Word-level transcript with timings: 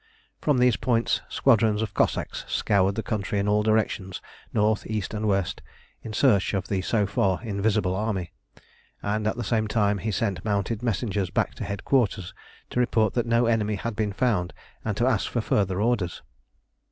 From 0.41 0.57
these 0.57 0.77
points 0.77 1.21
squadrons 1.29 1.83
of 1.83 1.93
Cossacks 1.93 2.43
scoured 2.47 2.95
the 2.95 3.03
country 3.03 3.37
in 3.37 3.47
all 3.47 3.61
directions, 3.61 4.19
north, 4.51 4.83
east, 4.87 5.13
and 5.13 5.27
west, 5.27 5.61
in 6.01 6.11
search 6.11 6.55
of 6.55 6.69
the 6.69 6.81
so 6.81 7.05
far 7.05 7.39
invisible 7.43 7.93
army; 7.93 8.33
and 9.03 9.27
at 9.27 9.35
the 9.37 9.43
same 9.43 9.67
time 9.67 9.99
he 9.99 10.09
sent 10.09 10.43
mounted 10.43 10.81
messengers 10.81 11.29
back 11.29 11.53
to 11.53 11.63
headquarters 11.65 12.33
to 12.71 12.79
report 12.79 13.13
that 13.13 13.27
no 13.27 13.45
enemy 13.45 13.75
had 13.75 13.95
been 13.95 14.11
found, 14.11 14.53
and 14.83 14.97
to 14.97 15.05
ask 15.05 15.29
for 15.29 15.39
further 15.39 15.79
orders. 15.79 16.23